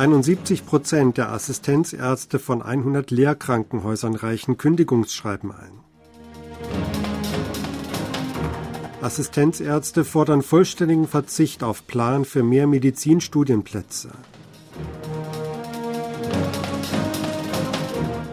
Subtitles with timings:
[0.00, 5.72] 71 Prozent der Assistenzärzte von 100 Lehrkrankenhäusern reichen Kündigungsschreiben ein.
[9.02, 14.12] Assistenzärzte fordern vollständigen Verzicht auf Plan für mehr Medizinstudienplätze.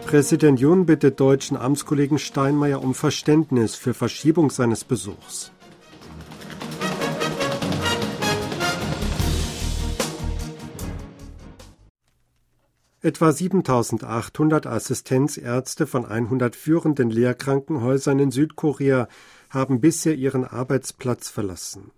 [0.06, 5.52] Präsident Jun bittet deutschen Amtskollegen Steinmeier um Verständnis für Verschiebung seines Besuchs.
[13.00, 19.06] Etwa 7800 Assistenzärzte von 100 führenden Lehrkrankenhäusern in Südkorea
[19.50, 21.92] haben bisher ihren Arbeitsplatz verlassen.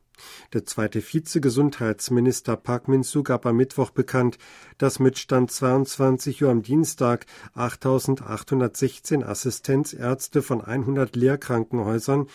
[0.52, 4.36] Der zweite Vizegesundheitsminister Park Min-soo gab am Mittwoch bekannt,
[4.76, 7.24] dass mit Stand 22 Uhr am Dienstag
[7.56, 12.26] 8.816 Assistenzärzte von 100 Lehrkrankenhäusern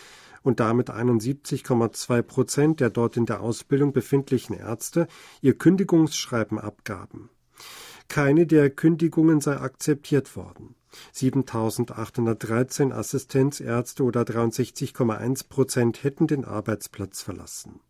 [0.42, 5.06] und damit 71,2 Prozent der dort in der Ausbildung befindlichen Ärzte
[5.40, 7.30] ihr Kündigungsschreiben abgaben.
[8.08, 10.74] Keine der Kündigungen sei akzeptiert worden.
[11.14, 17.80] 7.813 Assistenzärzte oder 63,1 Prozent hätten den Arbeitsplatz verlassen.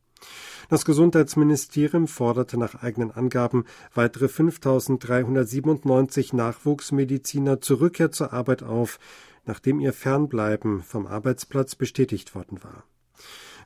[0.69, 8.98] Das Gesundheitsministerium forderte nach eigenen Angaben weitere 5.397 Nachwuchsmediziner zur Rückkehr zur Arbeit auf,
[9.44, 12.84] nachdem ihr Fernbleiben vom Arbeitsplatz bestätigt worden war.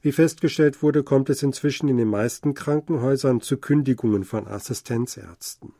[0.02, 5.72] Wie festgestellt wurde, kommt es inzwischen in den meisten Krankenhäusern zu Kündigungen von Assistenzärzten.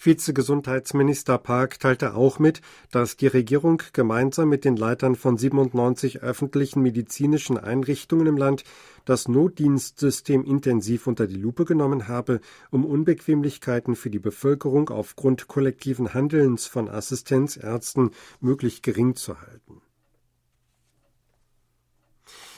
[0.00, 2.60] Vizegesundheitsminister Park teilte auch mit,
[2.90, 8.64] dass die Regierung gemeinsam mit den Leitern von 97 öffentlichen medizinischen Einrichtungen im Land
[9.04, 16.14] das Notdienstsystem intensiv unter die Lupe genommen habe, um Unbequemlichkeiten für die Bevölkerung aufgrund kollektiven
[16.14, 18.10] Handelns von Assistenzärzten
[18.40, 19.82] möglich gering zu halten.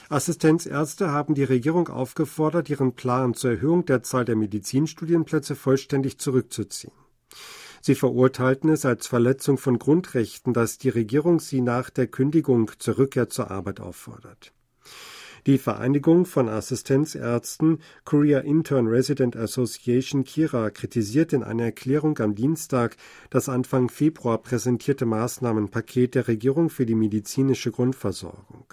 [0.09, 6.91] Assistenzärzte haben die Regierung aufgefordert, ihren Plan zur Erhöhung der Zahl der Medizinstudienplätze vollständig zurückzuziehen.
[7.81, 12.97] Sie verurteilten es als Verletzung von Grundrechten, dass die Regierung sie nach der Kündigung zur
[12.99, 14.53] Rückkehr zur Arbeit auffordert.
[15.47, 22.95] Die Vereinigung von Assistenzärzten Korea Intern Resident Association Kira kritisiert in einer Erklärung am Dienstag
[23.31, 28.71] das Anfang Februar präsentierte Maßnahmenpaket der Regierung für die medizinische Grundversorgung.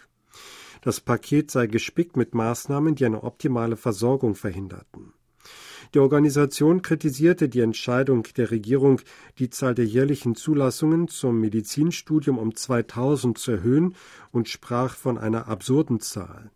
[0.83, 5.15] Das Paket sei gespickt mit Maßnahmen, die eine optimale Versorgung verhinderten.
[5.95, 9.01] Die Organisation kritisierte die Entscheidung der Regierung,
[9.39, 13.95] die Zahl der jährlichen Zulassungen zum Medizinstudium um 2000 zu erhöhen
[14.31, 16.51] und sprach von einer absurden Zahl.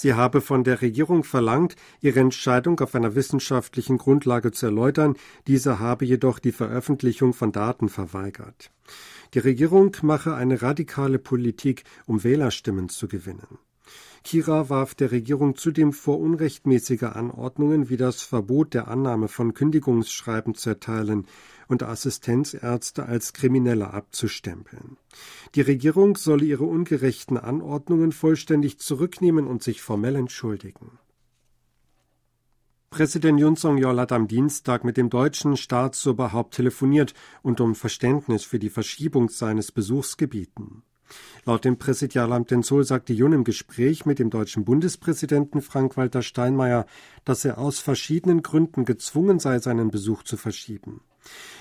[0.00, 5.16] Sie habe von der Regierung verlangt, ihre Entscheidung auf einer wissenschaftlichen Grundlage zu erläutern,
[5.48, 8.70] diese habe jedoch die Veröffentlichung von Daten verweigert.
[9.34, 13.58] Die Regierung mache eine radikale Politik, um Wählerstimmen zu gewinnen.
[14.24, 20.54] Kira warf der Regierung zudem vor, unrechtmäßige Anordnungen wie das Verbot der Annahme von Kündigungsschreiben
[20.54, 21.26] zu erteilen
[21.68, 24.96] und Assistenzärzte als Kriminelle abzustempeln.
[25.54, 30.98] Die Regierung solle ihre ungerechten Anordnungen vollständig zurücknehmen und sich formell entschuldigen.
[32.90, 37.12] Präsident Yun Song-yeol hat am Dienstag mit dem deutschen Staatsoberhaupt telefoniert
[37.42, 40.82] und um Verständnis für die Verschiebung seines Besuchs gebeten.
[41.44, 46.86] Laut dem Präsidialamt Seoul sagte Jun im Gespräch mit dem deutschen Bundespräsidenten Frank-Walter Steinmeier,
[47.24, 51.00] dass er aus verschiedenen Gründen gezwungen sei, seinen Besuch zu verschieben.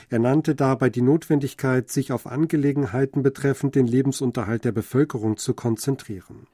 [0.09, 6.47] Er nannte dabei die Notwendigkeit, sich auf Angelegenheiten betreffend den Lebensunterhalt der Bevölkerung zu konzentrieren.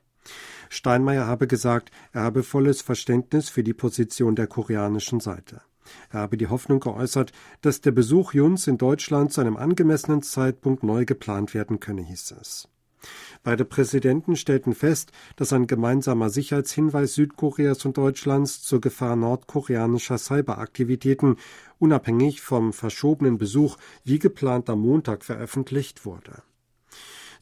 [0.70, 5.62] Steinmeier habe gesagt, er habe volles Verständnis für die Position der koreanischen Seite.
[6.10, 7.32] Er habe die Hoffnung geäußert,
[7.62, 12.36] dass der Besuch Juns in Deutschland zu einem angemessenen Zeitpunkt neu geplant werden könne, hieß
[12.40, 12.70] es.
[13.44, 21.38] Beide Präsidenten stellten fest, dass ein gemeinsamer Sicherheitshinweis Südkoreas und Deutschlands zur Gefahr nordkoreanischer Cyberaktivitäten
[21.80, 26.44] unabhängig vom verschobenen Besuch wie geplant am Montag veröffentlicht wurde.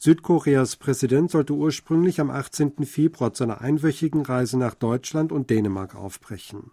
[0.04, 2.84] Südkoreas Präsident sollte ursprünglich am 18.
[2.86, 6.72] Februar zu einer einwöchigen Reise nach Deutschland und Dänemark aufbrechen.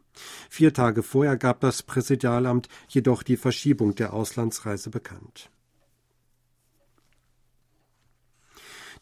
[0.49, 5.51] Vier Tage vorher gab das Präsidialamt jedoch die Verschiebung der Auslandsreise bekannt.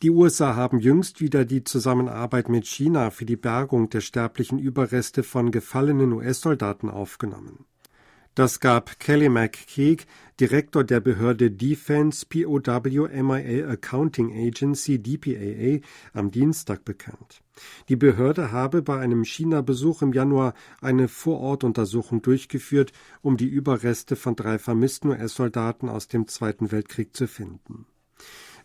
[0.03, 5.23] Die USA haben jüngst wieder die Zusammenarbeit mit China für die Bergung der sterblichen Überreste
[5.23, 7.65] von gefallenen US-Soldaten aufgenommen.
[8.35, 10.05] Das gab Kelly McKeague,
[10.39, 15.79] Direktor der Behörde Defense POW MIA Accounting Agency DPAA,
[16.13, 17.41] am Dienstag bekannt.
[17.89, 22.91] Die Behörde habe bei einem China-Besuch im Januar eine Vorortuntersuchung durchgeführt,
[23.23, 27.87] um die Überreste von drei vermissten US-Soldaten aus dem Zweiten Weltkrieg zu finden.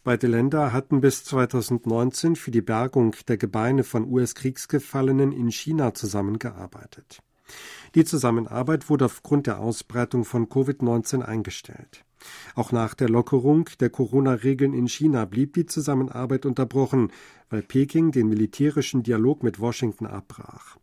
[0.05, 7.21] Beide Länder hatten bis 2019 für die Bergung der Gebeine von US-Kriegsgefallenen in China zusammengearbeitet.
[7.95, 12.05] Die Zusammenarbeit wurde aufgrund der Ausbreitung von Covid-19 eingestellt.
[12.57, 17.13] Auch nach der Lockerung der Corona-Regeln in China blieb die Zusammenarbeit unterbrochen,
[17.49, 20.79] weil Peking den militärischen Dialog mit Washington abbrach.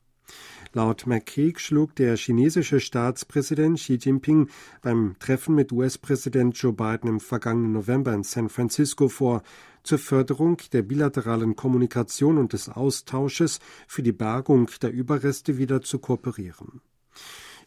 [0.74, 4.50] Laut McCaig schlug der chinesische Staatspräsident Xi Jinping
[4.84, 9.42] beim Treffen mit US-Präsident Joe Biden im vergangenen November in San Francisco vor,
[9.82, 15.98] zur Förderung der bilateralen Kommunikation und des Austausches für die Bergung der Überreste wieder zu
[15.98, 16.82] kooperieren.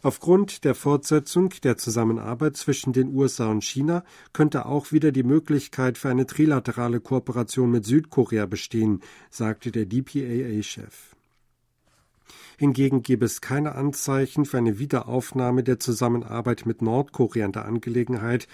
[0.05, 5.99] Aufgrund der Fortsetzung der Zusammenarbeit zwischen den USA und China könnte auch wieder die Möglichkeit
[5.99, 9.01] für eine trilaterale Kooperation mit Südkorea bestehen,
[9.31, 11.17] sagte der DPAA-Chef.
[12.63, 18.47] Hingegen gebe es keine Anzeichen für eine Wiederaufnahme der Zusammenarbeit mit Nordkorea in der Angelegenheit,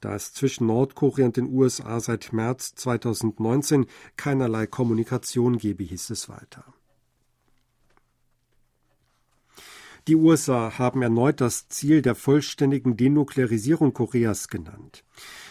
[0.00, 3.86] da es zwischen Nordkorea und den USA seit März 2019
[4.16, 6.62] keinerlei Kommunikation gebe, hieß es weiter.
[10.06, 15.02] Die USA haben erneut das Ziel der vollständigen Denuklearisierung Koreas genannt.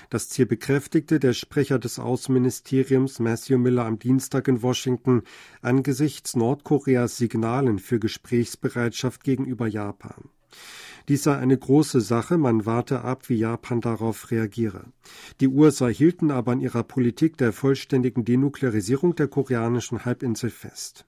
[0.10, 5.24] Das Ziel bekräftigte der Sprecher des Außenministeriums Matthew Miller am Dienstag in Washington
[5.62, 10.30] angesichts Nordkoreas Signalen für Gesprächsbereitschaft gegenüber Japan.
[11.08, 14.86] Dies sei eine große Sache, man warte ab, wie Japan darauf reagiere.
[15.40, 21.06] Die USA hielten aber an ihrer Politik der vollständigen Denuklearisierung der koreanischen Halbinsel fest.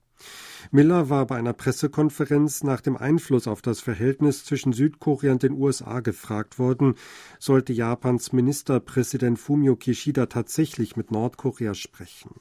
[0.70, 5.52] Miller war bei einer Pressekonferenz nach dem Einfluss auf das Verhältnis zwischen Südkorea und den
[5.52, 6.94] USA gefragt worden,
[7.38, 12.40] sollte Japans Ministerpräsident Fumio Kishida tatsächlich mit Nordkorea sprechen.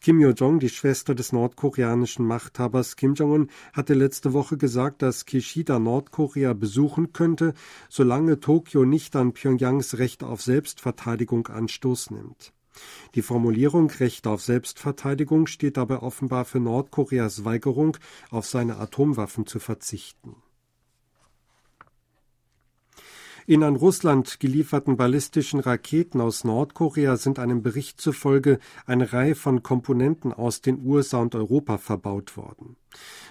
[0.00, 5.78] Kim Yo-jong, die Schwester des nordkoreanischen Machthabers Kim Jong-un, hatte letzte Woche gesagt, dass Kishida
[5.78, 7.52] Nordkorea besuchen könnte,
[7.88, 12.52] solange Tokio nicht an Pyongyangs Recht auf Selbstverteidigung Anstoß nimmt.
[13.14, 17.96] Die Formulierung Recht auf Selbstverteidigung steht dabei offenbar für Nordkoreas Weigerung,
[18.30, 20.36] auf seine Atomwaffen zu verzichten.
[23.44, 29.64] In an Russland gelieferten ballistischen Raketen aus Nordkorea sind einem Bericht zufolge eine Reihe von
[29.64, 32.76] Komponenten aus den USA und Europa verbaut worden.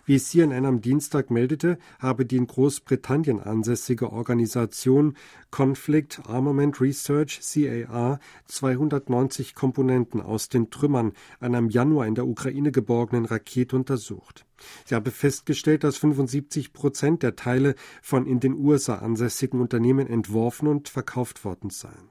[0.06, 5.16] Wie CNN am Dienstag meldete, habe die in Großbritannien ansässige Organisation
[5.52, 12.72] Conflict Armament Research CAR 290 Komponenten aus den Trümmern einer im Januar in der Ukraine
[12.72, 14.46] geborgenen Rakete untersucht.
[14.86, 20.68] Sie habe festgestellt, dass 75 Prozent der Teile von in den USA ansässigen Unternehmen entworfen
[20.68, 22.11] und verkauft worden seien.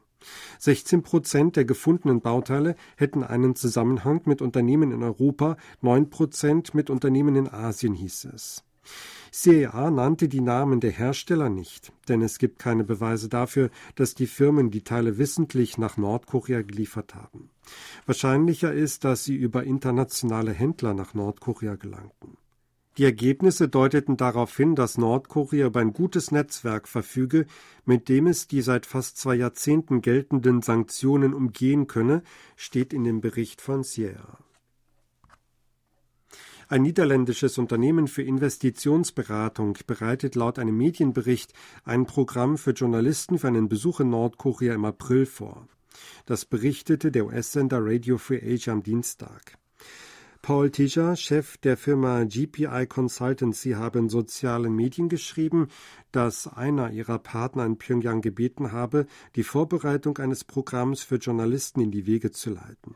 [0.58, 6.90] 16 Prozent der gefundenen Bauteile hätten einen Zusammenhang mit Unternehmen in Europa, 9 Prozent mit
[6.90, 8.64] Unternehmen in Asien, hieß es.
[9.32, 14.26] CEA nannte die Namen der Hersteller nicht, denn es gibt keine Beweise dafür, dass die
[14.26, 17.50] Firmen die Teile wissentlich nach Nordkorea geliefert haben.
[18.06, 22.39] Wahrscheinlicher ist, dass sie über internationale Händler nach Nordkorea gelangten.
[23.00, 27.46] Die Ergebnisse deuteten darauf hin, dass Nordkorea über ein gutes Netzwerk verfüge,
[27.86, 32.22] mit dem es die seit fast zwei Jahrzehnten geltenden Sanktionen umgehen könne,
[32.56, 34.36] steht in dem Bericht von Sierra.
[36.68, 41.54] Ein niederländisches Unternehmen für Investitionsberatung bereitet laut einem Medienbericht
[41.84, 45.66] ein Programm für Journalisten für einen Besuch in Nordkorea im April vor.
[46.26, 49.58] Das berichtete der US-Sender Radio Free Asia am Dienstag.
[50.42, 55.68] Paul Tischer, Chef der Firma GPI Consultancy, habe in sozialen Medien geschrieben,
[56.12, 61.90] dass einer ihrer Partner in Pyongyang gebeten habe, die Vorbereitung eines Programms für Journalisten in
[61.90, 62.94] die Wege zu leiten.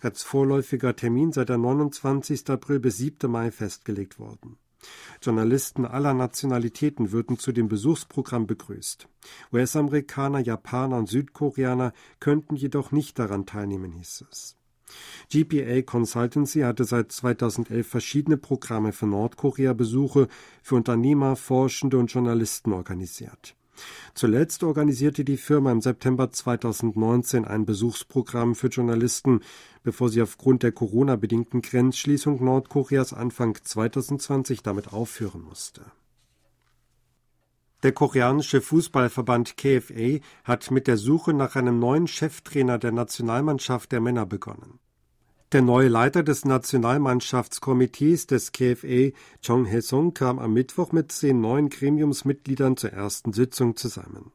[0.00, 2.48] Als vorläufiger Termin sei der 29.
[2.48, 3.30] April bis 7.
[3.30, 4.56] Mai festgelegt worden.
[5.20, 9.08] Journalisten aller Nationalitäten würden zu dem Besuchsprogramm begrüßt.
[9.52, 14.56] US-Amerikaner, Japaner und Südkoreaner könnten jedoch nicht daran teilnehmen, hieß es.
[15.32, 20.28] GPA Consultancy hatte seit 2011 verschiedene Programme für Nordkorea-Besuche
[20.62, 23.54] für Unternehmer, Forschende und Journalisten organisiert.
[24.14, 29.40] Zuletzt organisierte die Firma im September 2019 ein Besuchsprogramm für Journalisten,
[29.82, 35.82] bevor sie aufgrund der Corona-bedingten Grenzschließung Nordkoreas Anfang 2020 damit aufhören musste.
[37.84, 44.00] Der koreanische Fußballverband KFA hat mit der Suche nach einem neuen Cheftrainer der Nationalmannschaft der
[44.00, 44.80] Männer begonnen.
[45.52, 49.12] Der neue Leiter des Nationalmannschaftskomitees des KFA,
[49.46, 54.32] Chong Hae-sung, kam am Mittwoch mit zehn neuen Gremiumsmitgliedern zur ersten Sitzung zusammen.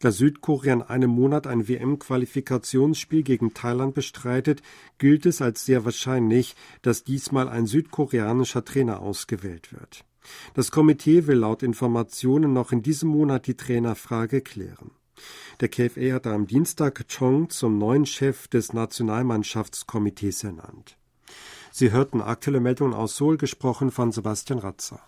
[0.00, 4.60] Da Südkorea in einem Monat ein WM-Qualifikationsspiel gegen Thailand bestreitet,
[4.98, 10.04] gilt es als sehr wahrscheinlich, dass diesmal ein südkoreanischer Trainer ausgewählt wird.
[10.54, 14.90] Das Komitee will laut Informationen noch in diesem Monat die Trainerfrage klären.
[15.60, 20.98] Der KFA hatte am Dienstag Chong zum neuen Chef des Nationalmannschaftskomitees ernannt.
[21.72, 25.00] Sie hörten aktuelle Meldungen aus Seoul, gesprochen von Sebastian Ratzer.